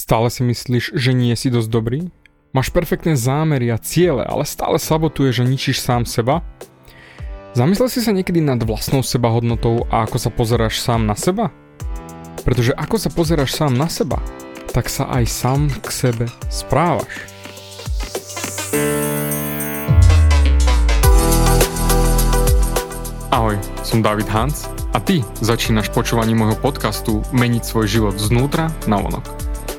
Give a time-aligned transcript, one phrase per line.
[0.00, 2.08] Stále si myslíš, že nie si dosť dobrý?
[2.56, 6.40] Máš perfektné zámery a ciele, ale stále sabotuješ, že ničíš sám seba?
[7.52, 11.52] Zamyslel si sa niekedy nad vlastnou sebahodnotou a ako sa pozeráš sám na seba?
[12.48, 14.16] Pretože ako sa pozeráš sám na seba,
[14.72, 17.12] tak sa aj sám k sebe správaš.
[23.28, 24.64] Ahoj, som David Hans
[24.96, 29.49] a ty začínaš počúvanie môjho podcastu Meniť svoj život znútra na vonok.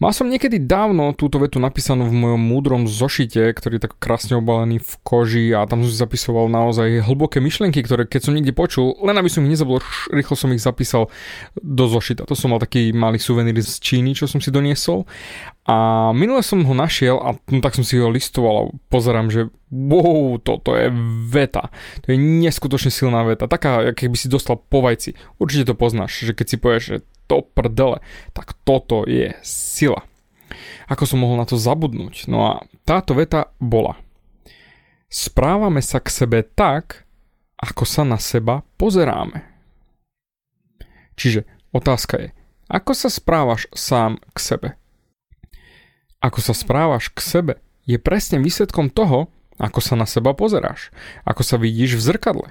[0.00, 4.40] Mal som niekedy dávno túto vetu napísanú v mojom múdrom zošite, ktorý je tak krásne
[4.40, 8.56] obalený v koži a tam som si zapisoval naozaj hlboké myšlienky, ktoré keď som niekde
[8.56, 11.12] počul, len aby som ich nezabol, rýchlo som ich zapísal
[11.60, 12.24] do zošita.
[12.24, 15.04] To som mal taký malý suvenír z Číny, čo som si doniesol.
[15.68, 19.52] A minule som ho našiel a no, tak som si ho listoval a pozerám, že
[19.68, 20.88] wow, toto je
[21.28, 21.68] veta.
[22.08, 23.44] To je neskutočne silná veta.
[23.44, 25.12] Taká, keby si dostal po vajci.
[25.36, 26.96] Určite to poznáš, že keď si povieš, že
[27.30, 28.02] to prdele,
[28.34, 30.02] tak toto je sila.
[30.90, 32.26] Ako som mohol na to zabudnúť?
[32.26, 33.94] No a táto veta bola.
[35.06, 37.06] Správame sa k sebe tak,
[37.54, 39.46] ako sa na seba pozeráme.
[41.14, 42.28] Čiže otázka je,
[42.66, 44.68] ako sa správaš sám k sebe?
[46.18, 47.54] Ako sa správaš k sebe
[47.86, 49.30] je presne výsledkom toho,
[49.60, 50.88] ako sa na seba pozeráš,
[51.28, 52.48] ako sa vidíš v zrkadle.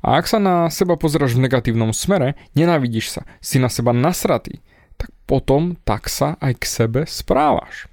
[0.00, 4.62] A ak sa na seba pozeráš v negatívnom smere, nenávidíš sa, si na seba nasratý,
[4.94, 7.90] tak potom tak sa aj k sebe správaš.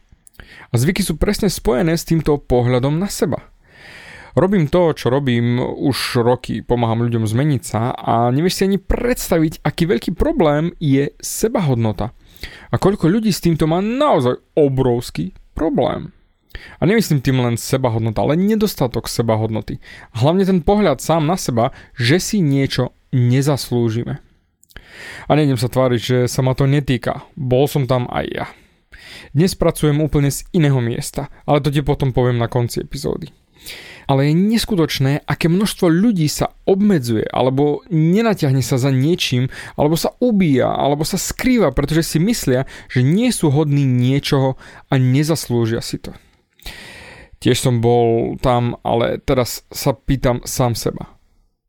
[0.70, 3.50] A zvyky sú presne spojené s týmto pohľadom na seba.
[4.34, 9.62] Robím to, čo robím už roky, pomáham ľuďom zmeniť sa a nevieš si ani predstaviť,
[9.62, 12.18] aký veľký problém je sebahodnota.
[12.74, 16.18] A koľko ľudí s týmto má naozaj obrovský problém.
[16.80, 19.82] A nemyslím tým len sebahodnota, ale nedostatok sebahodnoty.
[20.18, 24.22] Hlavne ten pohľad sám na seba, že si niečo nezaslúžime.
[25.26, 27.26] A nejdem sa tváriť, že sa ma to netýka.
[27.34, 28.46] Bol som tam aj ja.
[29.34, 33.30] Dnes pracujem úplne z iného miesta, ale to ti potom poviem na konci epizódy.
[34.04, 39.48] Ale je neskutočné, aké množstvo ľudí sa obmedzuje, alebo nenatiahne sa za niečím,
[39.80, 44.60] alebo sa ubíja, alebo sa skrýva, pretože si myslia, že nie sú hodní niečoho
[44.92, 46.12] a nezaslúžia si to.
[47.44, 51.12] Tiež som bol tam, ale teraz sa pýtam sám seba.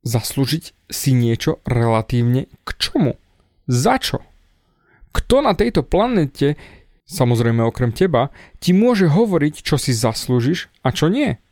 [0.07, 3.19] Zaslúžiť si niečo relatívne k čomu?
[3.67, 4.23] Za čo?
[5.11, 6.55] Kto na tejto planete,
[7.11, 8.31] samozrejme okrem teba,
[8.63, 11.43] ti môže hovoriť, čo si zaslúžiš a čo nie?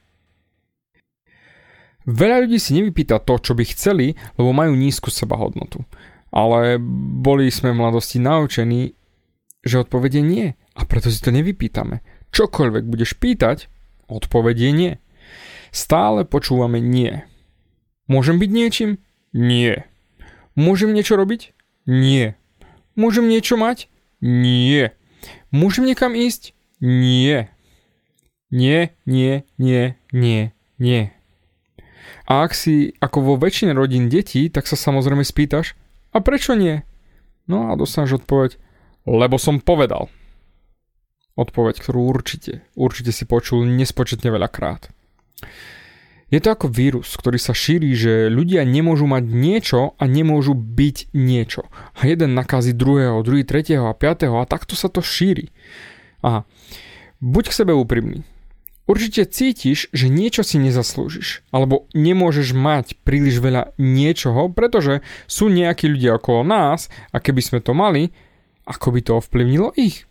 [2.06, 5.82] Veľa ľudí si nevypýta to, čo by chceli, lebo majú nízku sebahodnotu.
[6.30, 6.78] Ale
[7.18, 8.94] boli sme v mladosti naučení,
[9.66, 10.54] že odpovede nie.
[10.78, 12.06] A preto si to nevypýtame.
[12.30, 13.71] Čokoľvek budeš pýtať,
[14.12, 15.00] Odpovedie nie.
[15.72, 17.24] Stále počúvame nie.
[18.04, 18.90] Môžem byť niečím?
[19.32, 19.88] Nie.
[20.52, 21.56] Môžem niečo robiť?
[21.88, 22.36] Nie.
[22.92, 23.88] Môžem niečo mať?
[24.20, 24.92] Nie.
[25.48, 26.52] Môžem niekam ísť?
[26.84, 27.48] Nie.
[28.52, 31.02] Nie, nie, nie, nie, nie.
[32.28, 35.72] A ak si ako vo väčšine rodín detí, tak sa samozrejme spýtaš,
[36.12, 36.84] a prečo nie?
[37.48, 38.60] No a dostaneš odpoveď,
[39.08, 40.12] lebo som povedal.
[41.32, 44.92] Odpoveď, ktorú určite, určite si počul nespočetne veľakrát.
[46.32, 51.12] Je to ako vírus, ktorý sa šíri, že ľudia nemôžu mať niečo a nemôžu byť
[51.12, 51.68] niečo.
[51.92, 55.52] A jeden nakazí druhého, druhý tretieho a piatého a takto sa to šíri.
[56.24, 56.48] Aha.
[57.20, 58.24] Buď k sebe úprimný.
[58.88, 65.86] Určite cítiš, že niečo si nezaslúžiš, alebo nemôžeš mať príliš veľa niečoho, pretože sú nejakí
[65.86, 68.10] ľudia okolo nás a keby sme to mali,
[68.64, 70.08] ako by to ovplyvnilo ich?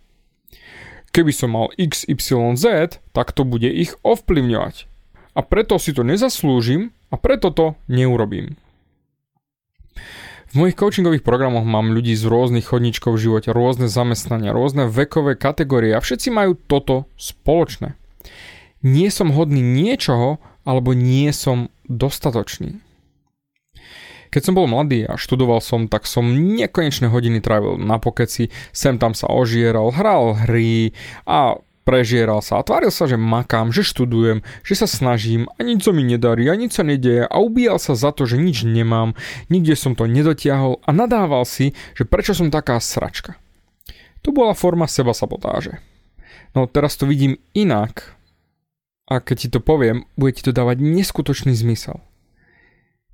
[1.12, 4.88] Keby som mal XYZ, tak to bude ich ovplyvňovať.
[5.36, 8.56] A preto si to nezaslúžim a preto to neurobím.
[10.52, 15.40] V mojich coachingových programoch mám ľudí z rôznych chodníčkov v živote, rôzne zamestnania, rôzne vekové
[15.40, 17.96] kategórie a všetci majú toto spoločné.
[18.84, 22.84] Nie som hodný niečoho, alebo nie som dostatočný.
[24.31, 28.95] Keď som bol mladý a študoval som, tak som nekonečné hodiny trávil na pokeci, sem
[28.95, 30.95] tam sa ožieral, hral hry
[31.28, 35.81] a Prežieral sa a tváril sa, že makám, že študujem, že sa snažím a nič
[35.81, 39.18] sa mi nedarí a nič sa nedeje a ubíjal sa za to, že nič nemám,
[39.50, 43.33] nikde som to nedotiahol a nadával si, že prečo som taká sračka.
[44.22, 45.81] To bola forma seba sabotáže.
[46.54, 48.13] No teraz to vidím inak
[49.10, 51.98] a keď ti to poviem, bude ti to dávať neskutočný zmysel.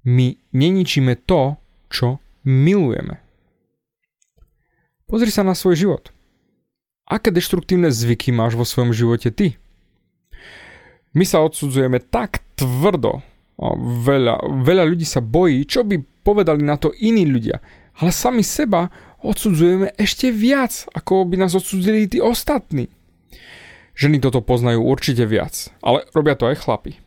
[0.07, 1.59] My neničíme to,
[1.91, 3.19] čo milujeme.
[5.03, 6.03] Pozri sa na svoj život–
[7.07, 9.55] Aké deštruktívne zvyky máš vo svojom živote ty?
[11.15, 13.23] My sa odsudzujeme tak tvrdo.
[14.03, 17.63] Veľa, veľa ľudí sa bojí, čo by povedali na to iní ľudia.
[18.03, 18.91] Ale sami seba
[19.23, 22.91] odsudzujeme ešte viac, ako by nás odsudzili tí ostatní.
[23.97, 26.99] Ženy toto poznajú určite viac, ale robia to aj chlapi.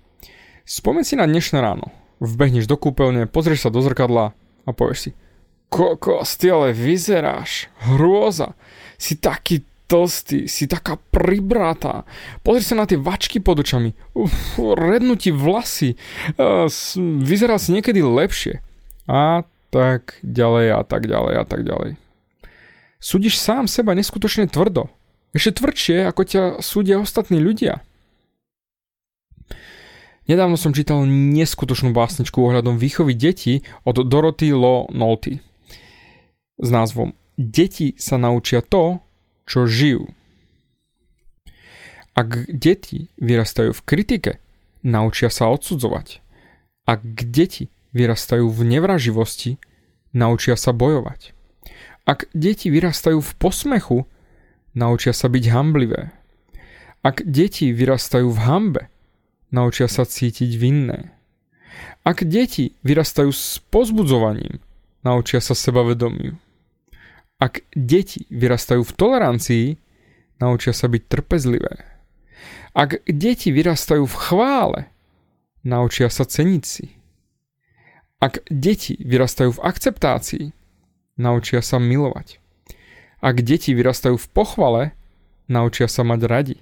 [0.64, 1.93] Spomeň si na dnešné ráno.
[2.21, 4.37] Vbehneš do kúpeľne, pozrieš sa do zrkadla
[4.69, 5.11] a povieš si
[5.71, 7.71] Kokos, ty ale vyzeráš.
[7.87, 8.59] Hrôza.
[8.99, 12.03] Si taký tlstý, si taká pribratá.
[12.43, 13.95] Pozri sa na tie vačky pod očami.
[14.19, 15.95] Uf, rednú ti vlasy.
[16.99, 18.59] Vyzeral si niekedy lepšie.
[19.07, 21.95] A tak ďalej a tak ďalej a tak ďalej.
[22.99, 24.91] Súdiš sám seba neskutočne tvrdo.
[25.31, 27.79] Ešte tvrdšie, ako ťa súdia ostatní ľudia.
[30.31, 35.43] Nedávno som čítal neskutočnú básničku ohľadom výchovy detí od Dorothy Law Nolte
[36.55, 39.03] s názvom Deti sa naučia to,
[39.43, 40.06] čo žijú.
[42.15, 44.32] Ak deti vyrastajú v kritike,
[44.87, 46.23] naučia sa odsudzovať.
[46.87, 49.59] Ak deti vyrastajú v nevraživosti,
[50.15, 51.35] naučia sa bojovať.
[52.06, 54.06] Ak deti vyrastajú v posmechu,
[54.79, 56.15] naučia sa byť hamblivé.
[57.03, 58.83] Ak deti vyrastajú v hambe,
[59.50, 61.14] naučia sa cítiť vinné.
[62.02, 64.58] Ak deti vyrastajú s pozbudzovaním,
[65.05, 66.38] naučia sa sebavedomiu.
[67.41, 69.67] Ak deti vyrastajú v tolerancii,
[70.41, 71.85] naučia sa byť trpezlivé.
[72.73, 74.81] Ak deti vyrastajú v chvále,
[75.64, 76.87] naučia sa ceniť si.
[78.20, 80.47] Ak deti vyrastajú v akceptácii,
[81.17, 82.37] naučia sa milovať.
[83.20, 84.82] Ak deti vyrastajú v pochvale,
[85.49, 86.56] naučia sa mať radi.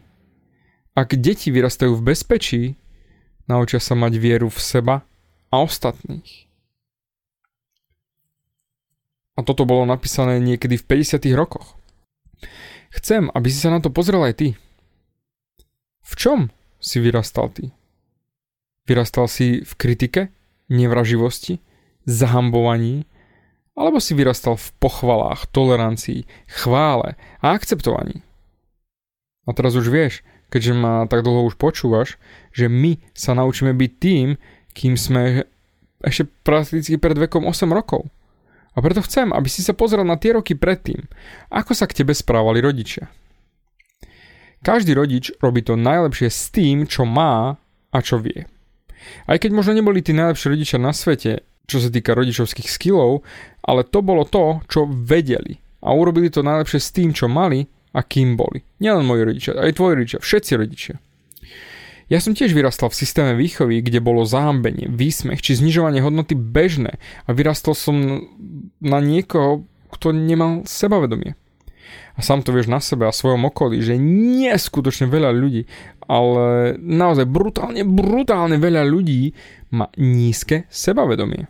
[0.98, 2.74] Ak deti vyrastajú v bezpečí,
[3.46, 5.06] naučia sa mať vieru v seba
[5.46, 6.50] a ostatných.
[9.38, 11.22] A toto bolo napísané niekedy v 50.
[11.38, 11.78] rokoch.
[12.90, 14.48] Chcem, aby si sa na to pozrel aj ty.
[16.02, 16.50] V čom
[16.82, 17.70] si vyrastal ty?
[18.90, 20.34] Vyrastal si v kritike,
[20.66, 21.62] nevraživosti,
[22.10, 23.06] zahambovaní,
[23.78, 28.26] alebo si vyrastal v pochvalách, tolerancii, chvále a akceptovaní?
[29.46, 32.16] A teraz už vieš, keďže ma tak dlho už počúvaš,
[32.52, 34.26] že my sa naučíme byť tým,
[34.72, 35.44] kým sme
[36.04, 38.06] ešte prakticky pred vekom 8 rokov.
[38.76, 41.02] A preto chcem, aby si sa pozrel na tie roky predtým,
[41.50, 43.10] ako sa k tebe správali rodičia.
[44.62, 47.58] Každý rodič robí to najlepšie s tým, čo má
[47.90, 48.46] a čo vie.
[49.26, 53.22] Aj keď možno neboli tí najlepší rodičia na svete, čo sa týka rodičovských skillov,
[53.62, 55.58] ale to bolo to, čo vedeli.
[55.84, 57.66] A urobili to najlepšie s tým, čo mali
[57.98, 58.62] a kým boli.
[58.78, 60.94] Nielen moji rodičia, aj tvoji rodičia, všetci rodičia.
[62.08, 66.96] Ja som tiež vyrastal v systéme výchovy, kde bolo zahambenie, výsmech či znižovanie hodnoty bežné
[67.26, 68.24] a vyrastol som
[68.80, 71.36] na niekoho, kto nemal sebavedomie.
[72.16, 75.68] A sám to vieš na sebe a svojom okolí, že nie skutočne veľa ľudí,
[76.08, 79.36] ale naozaj brutálne, brutálne veľa ľudí
[79.70, 81.46] má nízke sebavedomie.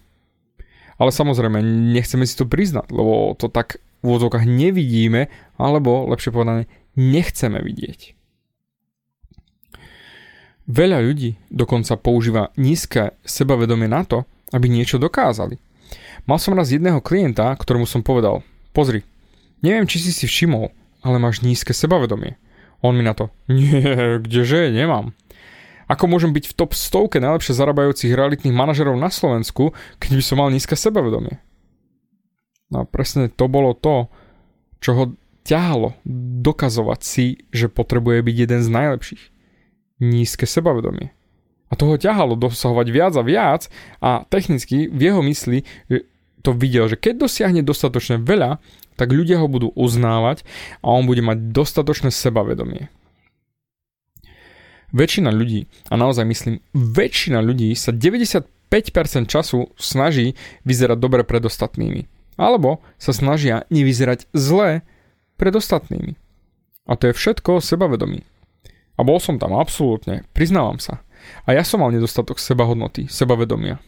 [0.98, 1.62] Ale samozrejme,
[1.94, 8.18] nechceme si to priznať, lebo to tak úvodzovkách nevidíme, alebo lepšie povedané, nechceme vidieť.
[10.68, 15.56] Veľa ľudí dokonca používa nízke sebavedomie na to, aby niečo dokázali.
[16.28, 18.44] Mal som raz jedného klienta, ktorému som povedal,
[18.76, 19.00] pozri,
[19.64, 20.68] neviem, či si si všimol,
[21.00, 22.36] ale máš nízke sebavedomie.
[22.84, 23.80] On mi na to, nie,
[24.20, 25.16] kdeže, nemám.
[25.88, 30.36] Ako môžem byť v top stovke najlepšie zarábajúcich realitných manažerov na Slovensku, keď by som
[30.36, 31.40] mal nízke sebavedomie?
[32.68, 34.12] No a presne to bolo to,
[34.78, 35.04] čo ho
[35.48, 35.96] ťahalo
[36.44, 39.22] dokazovať si, že potrebuje byť jeden z najlepších
[40.04, 41.10] nízke sebavedomie.
[41.68, 43.62] A toho ťahalo dosahovať viac a viac
[44.00, 45.64] a technicky v jeho mysli
[46.44, 48.60] to videl, že keď dosiahne dostatočne veľa,
[48.96, 50.44] tak ľudia ho budú uznávať
[50.80, 52.92] a on bude mať dostatočné sebavedomie.
[54.96, 60.36] Väčšina ľudí, a naozaj myslím, väčšina ľudí sa 90% 5% času snaží
[60.68, 62.04] vyzerať dobre pred ostatnými.
[62.38, 64.86] Alebo sa snažia nevyzerať zle
[65.34, 66.14] pred ostatnými.
[66.88, 68.24] A to je všetko sebavedomí.
[68.98, 71.02] A bol som tam, absolútne, priznávam sa.
[71.44, 73.82] A ja som mal nedostatok sebahodnoty, sebavedomia.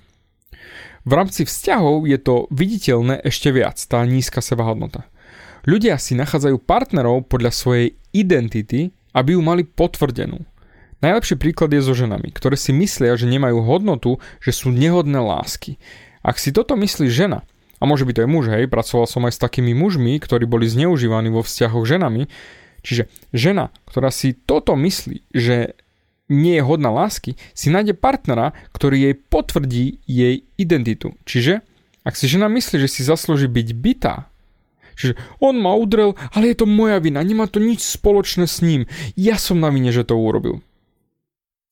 [1.08, 5.08] V rámci vzťahov je to viditeľné ešte viac, tá nízka sebahodnota.
[5.64, 10.44] Ľudia si nachádzajú partnerov podľa svojej identity, aby ju mali potvrdenú.
[11.00, 15.80] Najlepší príklad je so ženami, ktoré si myslia, že nemajú hodnotu, že sú nehodné lásky.
[16.20, 17.40] Ak si toto myslí žena,
[17.80, 20.68] a môže byť to aj muž, hej, pracoval som aj s takými mužmi, ktorí boli
[20.68, 22.28] zneužívaní vo vzťahoch ženami,
[22.84, 25.74] čiže žena, ktorá si toto myslí, že
[26.30, 31.18] nie je hodná lásky, si nájde partnera, ktorý jej potvrdí jej identitu.
[31.26, 31.66] Čiže,
[32.06, 34.30] ak si žena myslí, že si zaslúži byť bytá,
[34.94, 38.86] čiže on ma udrel, ale je to moja vina, nemá to nič spoločné s ním,
[39.18, 40.62] ja som na vine, že to urobil.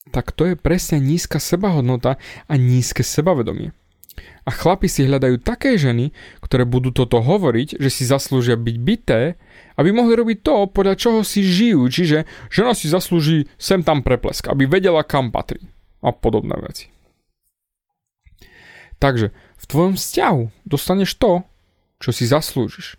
[0.09, 2.17] Tak to je presne nízka sebahodnota
[2.49, 3.77] a nízke sebavedomie.
[4.49, 9.37] A chlapi si hľadajú také ženy, ktoré budú toto hovoriť, že si zaslúžia byť byté,
[9.77, 11.85] aby mohli robiť to, podľa čoho si žijú.
[11.85, 15.69] Čiže žena si zaslúži sem tam preplesk, aby vedela, kam patrí.
[16.01, 16.89] A podobné veci.
[18.97, 21.45] Takže v tvojom vzťahu dostaneš to,
[22.01, 22.97] čo si zaslúžiš.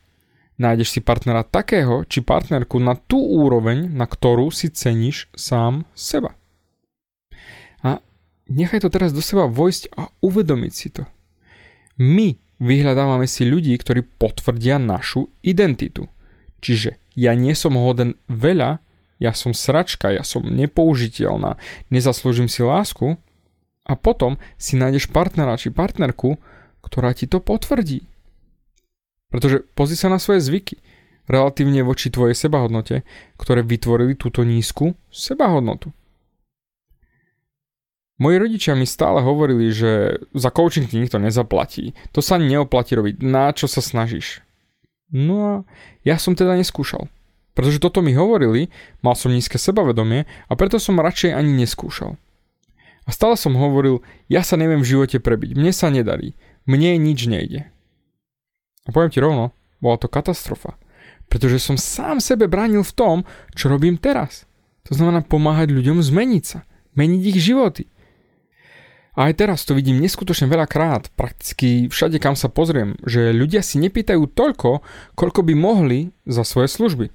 [0.61, 6.37] Nájdeš si partnera takého, či partnerku na tú úroveň, na ktorú si ceníš sám seba.
[7.81, 8.05] A
[8.45, 11.09] nechaj to teraz do seba vojsť a uvedomiť si to.
[11.99, 16.07] My vyhľadávame si ľudí, ktorí potvrdia našu identitu.
[16.63, 18.79] Čiže ja nie som hoden veľa,
[19.19, 21.59] ja som sračka, ja som nepoužiteľná,
[21.91, 23.19] nezaslúžim si lásku
[23.83, 26.39] a potom si nájdeš partnera či partnerku,
[26.79, 28.07] ktorá ti to potvrdí.
[29.27, 30.79] Pretože pozri sa na svoje zvyky,
[31.27, 33.03] relatívne voči tvojej sebahodnote,
[33.35, 35.91] ktoré vytvorili túto nízku sebahodnotu.
[38.19, 41.95] Moji rodičia mi stále hovorili, že za coaching ti nikto nezaplatí.
[42.11, 43.23] To sa neoplatí robiť.
[43.23, 44.43] Na čo sa snažíš?
[45.07, 45.53] No a
[46.03, 47.07] ja som teda neskúšal.
[47.55, 48.67] Pretože toto mi hovorili,
[48.99, 52.19] mal som nízke sebavedomie a preto som radšej ani neskúšal.
[53.07, 56.37] A stále som hovoril, ja sa neviem v živote prebiť, mne sa nedarí,
[56.69, 57.71] mne nič nejde.
[58.85, 60.75] A poviem ti rovno, bola to katastrofa.
[61.31, 63.17] Pretože som sám sebe bránil v tom,
[63.55, 64.45] čo robím teraz.
[64.91, 66.67] To znamená pomáhať ľuďom zmeniť sa,
[66.99, 67.89] meniť ich životy.
[69.19, 73.75] A aj teraz to vidím neskutočne veľakrát, prakticky všade kam sa pozriem, že ľudia si
[73.75, 74.79] nepýtajú toľko,
[75.19, 77.11] koľko by mohli za svoje služby.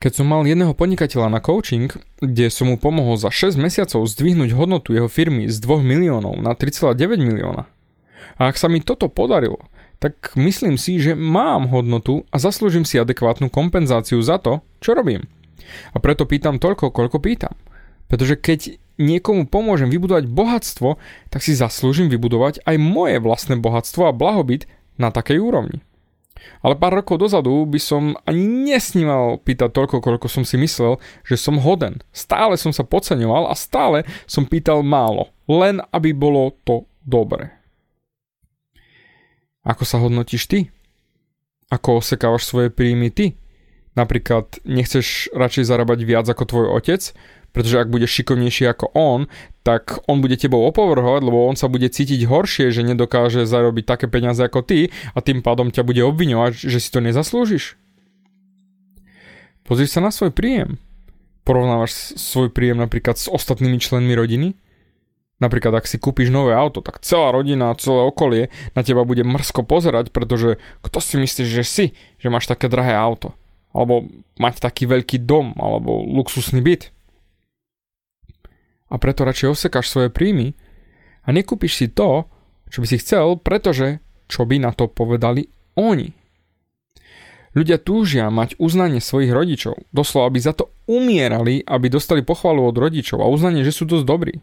[0.00, 1.92] Keď som mal jedného podnikateľa na coaching,
[2.24, 6.56] kde som mu pomohol za 6 mesiacov zdvihnúť hodnotu jeho firmy z 2 miliónov na
[6.56, 7.68] 3,9 milióna.
[8.40, 9.60] A ak sa mi toto podarilo,
[10.00, 15.28] tak myslím si, že mám hodnotu a zaslúžim si adekvátnu kompenzáciu za to, čo robím.
[15.92, 17.52] A preto pýtam toľko, koľko pýtam.
[18.08, 21.00] Pretože keď niekomu pomôžem vybudovať bohatstvo,
[21.32, 24.68] tak si zaslúžim vybudovať aj moje vlastné bohatstvo a blahobyt
[25.00, 25.80] na takej úrovni.
[26.60, 31.36] Ale pár rokov dozadu by som ani nesníval pýtať toľko, koľko som si myslel, že
[31.40, 32.00] som hoden.
[32.12, 37.52] Stále som sa podceňoval a stále som pýtal málo, len aby bolo to dobre.
[39.64, 40.58] Ako sa hodnotíš ty?
[41.68, 43.36] Ako osekávaš svoje príjmy ty?
[43.92, 47.12] Napríklad nechceš radšej zarábať viac ako tvoj otec,
[47.50, 49.20] pretože ak budeš šikovnejší ako on,
[49.66, 54.06] tak on bude tebou opovrhovať, lebo on sa bude cítiť horšie, že nedokáže zarobiť také
[54.08, 57.76] peniaze ako ty a tým pádom ťa bude obviňovať, že si to nezaslúžiš.
[59.66, 60.82] Pozri sa na svoj príjem.
[61.46, 64.58] Porovnávaš svoj príjem napríklad s ostatnými členmi rodiny?
[65.40, 68.42] Napríklad, ak si kúpiš nové auto, tak celá rodina, celé okolie
[68.76, 71.84] na teba bude mrsko pozerať, pretože kto si myslíš, že si,
[72.20, 73.32] že máš také drahé auto?
[73.72, 74.04] Alebo
[74.36, 76.92] mať taký veľký dom, alebo luxusný byt?
[78.90, 80.58] A preto radšej osekáš svoje príjmy
[81.22, 82.26] a nekúpiš si to,
[82.66, 85.46] čo by si chcel, pretože čo by na to povedali
[85.78, 86.14] oni.
[87.50, 92.78] Ľudia túžia mať uznanie svojich rodičov, doslova aby za to umierali, aby dostali pochvalu od
[92.78, 94.38] rodičov a uznanie, že sú dosť dobrí.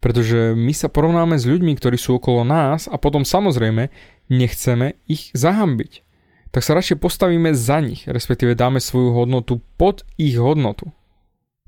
[0.00, 3.92] Pretože my sa porovnáme s ľuďmi, ktorí sú okolo nás a potom samozrejme
[4.32, 6.00] nechceme ich zahambiť.
[6.48, 10.92] Tak sa radšej postavíme za nich, respektíve dáme svoju hodnotu pod ich hodnotu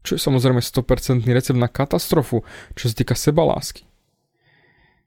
[0.07, 2.47] čo je samozrejme 100% recept na katastrofu,
[2.79, 3.83] čo sa týka sebalásky.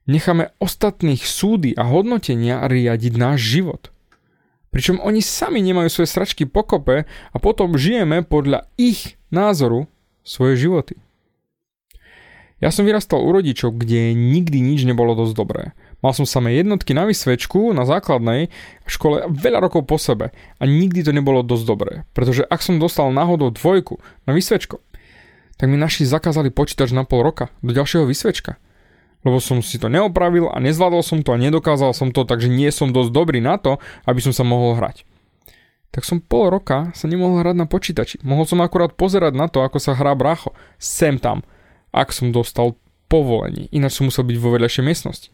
[0.04, 3.82] Necháme ostatných súdy a hodnotenia riadiť náš život.
[4.70, 9.90] Pričom oni sami nemajú svoje sračky pokope a potom žijeme podľa ich názoru
[10.22, 10.94] svoje životy.
[12.60, 15.62] Ja som vyrastal u rodičov, kde nikdy nič nebolo dosť dobré.
[16.04, 18.52] Mal som samé jednotky na vysvečku na základnej
[18.84, 21.92] škole veľa rokov po sebe a nikdy to nebolo dosť dobré.
[22.12, 24.80] Pretože ak som dostal náhodou dvojku na vysvečko,
[25.60, 28.56] tak mi naši zakázali počítač na pol roka do ďalšieho vysvečka.
[29.20, 32.72] lebo som si to neopravil a nezvládol som to a nedokázal som to, takže nie
[32.72, 33.76] som dosť dobrý na to,
[34.08, 35.04] aby som sa mohol hrať.
[35.92, 38.16] Tak som pol roka sa nemohol hrať na počítači.
[38.24, 40.56] Mohol som akurát pozerať na to, ako sa hrá bracho.
[40.80, 41.44] Sem tam.
[41.92, 42.80] Ak som dostal
[43.12, 43.68] povolenie.
[43.74, 45.28] Ináč som musel byť vo vedľajšej miestnosti.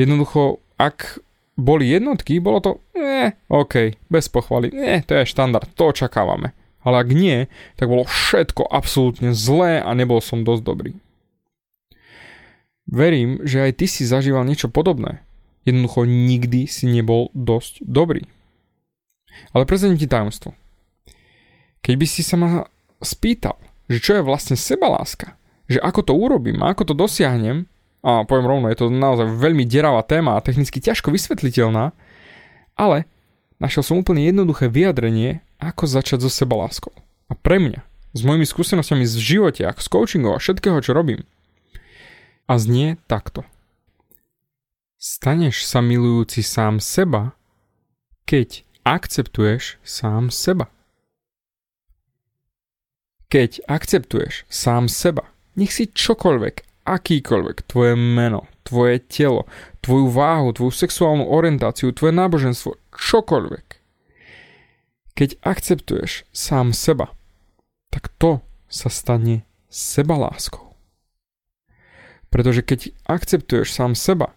[0.00, 1.20] Jednoducho, ak
[1.60, 6.56] boli jednotky, bolo to, eh, OK, bez pochvaly, eh, to je štandard, to očakávame.
[6.86, 10.92] Ale ak nie, tak bolo všetko absolútne zlé a nebol som dosť dobrý.
[12.86, 15.26] Verím, že aj ty si zažíval niečo podobné.
[15.66, 18.30] Jednoducho nikdy si nebol dosť dobrý.
[19.50, 20.54] Ale prezident ti tajomstvo.
[21.82, 22.70] Keď by si sa ma
[23.02, 23.58] spýtal,
[23.90, 25.34] že čo je vlastne sebaláska,
[25.66, 27.66] že ako to urobím a ako to dosiahnem,
[28.06, 31.90] a poviem rovno, je to naozaj veľmi deravá téma a technicky ťažko vysvetliteľná,
[32.78, 33.10] ale
[33.58, 36.92] našiel som úplne jednoduché vyjadrenie, ako začať so sebaláskou.
[37.26, 37.80] A pre mňa,
[38.16, 41.26] s mojimi skúsenostiami z živote, ako s coachingom a všetkého, čo robím,
[42.46, 43.42] a znie takto.
[44.96, 47.36] Staneš sa milujúci sám seba,
[48.24, 50.72] keď akceptuješ sám seba.
[53.26, 55.26] Keď akceptuješ sám seba,
[55.58, 59.44] nech si čokoľvek, akýkoľvek, tvoje meno, tvoje telo,
[59.82, 63.66] tvoju váhu, tvoju sexuálnu orientáciu, tvoje náboženstvo, čokoľvek.
[65.16, 67.16] Keď akceptuješ sám seba,
[67.88, 70.76] tak to sa stane sebaláskou.
[72.28, 74.36] Pretože keď akceptuješ sám seba,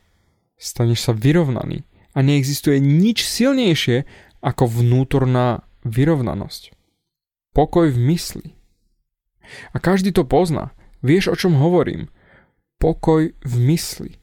[0.56, 1.84] staneš sa vyrovnaný
[2.16, 4.08] a neexistuje nič silnejšie
[4.40, 6.72] ako vnútorná vyrovnanosť.
[7.52, 8.56] Pokoj v mysli.
[9.76, 10.72] A každý to pozná.
[11.04, 12.08] Vieš, o čom hovorím.
[12.80, 14.16] Pokoj v mysli.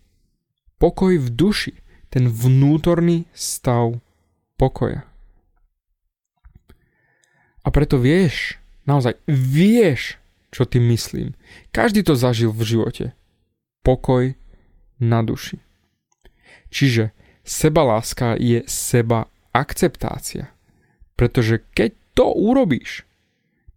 [0.80, 1.74] Pokoj v duši.
[2.08, 4.00] Ten vnútorný stav
[4.56, 5.04] pokoja.
[7.66, 10.22] A preto vieš, naozaj vieš,
[10.54, 11.34] čo tým myslím.
[11.74, 13.06] Každý to zažil v živote
[13.82, 14.38] pokoj
[15.02, 15.58] na duši.
[16.70, 17.10] Čiže
[17.42, 20.50] sebaláska je seba akceptácia.
[21.18, 23.02] Pretože keď to urobíš,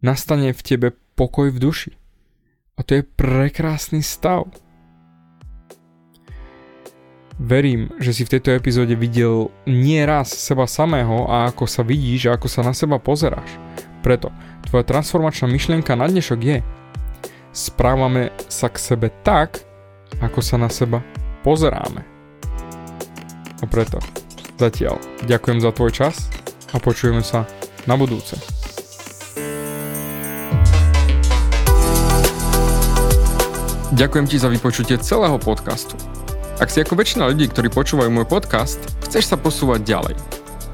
[0.06, 1.92] nastane v tebe pokoj v duši.
[2.78, 4.48] A to je prekrásny stav.
[7.40, 12.28] Verím, že si v tejto epizóde videl nie raz seba samého a ako sa vidíš
[12.28, 13.69] a ako sa na seba pozeráš.
[14.00, 14.32] Preto
[14.68, 16.58] tvoja transformačná myšlienka na dnešok je
[17.52, 19.64] správame sa k sebe tak,
[20.24, 21.04] ako sa na seba
[21.44, 22.04] pozeráme.
[23.60, 24.00] A preto
[24.56, 26.32] zatiaľ ďakujem za tvoj čas
[26.72, 27.44] a počujeme sa
[27.84, 28.40] na budúce.
[33.90, 35.98] Ďakujem ti za vypočutie celého podcastu.
[36.62, 40.16] Ak si ako väčšina ľudí, ktorí počúvajú môj podcast, chceš sa posúvať ďalej.